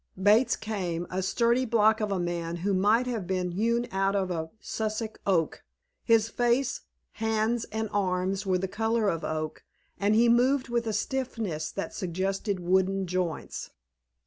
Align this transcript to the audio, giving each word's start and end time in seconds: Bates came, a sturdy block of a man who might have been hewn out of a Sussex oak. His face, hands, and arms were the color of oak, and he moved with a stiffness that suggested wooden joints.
Bates 0.19 0.55
came, 0.55 1.05
a 1.11 1.21
sturdy 1.21 1.63
block 1.63 2.01
of 2.01 2.11
a 2.11 2.19
man 2.19 2.55
who 2.65 2.73
might 2.73 3.05
have 3.05 3.27
been 3.27 3.51
hewn 3.51 3.87
out 3.91 4.15
of 4.15 4.31
a 4.31 4.49
Sussex 4.59 5.19
oak. 5.27 5.63
His 6.03 6.27
face, 6.27 6.81
hands, 7.11 7.65
and 7.65 7.87
arms 7.93 8.43
were 8.43 8.57
the 8.57 8.67
color 8.67 9.09
of 9.09 9.23
oak, 9.23 9.63
and 9.99 10.15
he 10.15 10.27
moved 10.27 10.69
with 10.69 10.87
a 10.87 10.91
stiffness 10.93 11.69
that 11.69 11.93
suggested 11.93 12.59
wooden 12.59 13.05
joints. 13.05 13.69